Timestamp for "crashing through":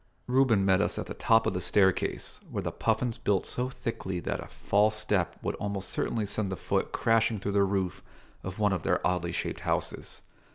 6.91-7.51